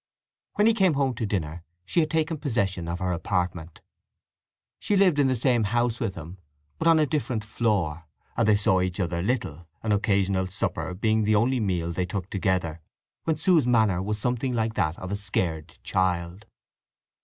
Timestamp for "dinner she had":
1.27-2.09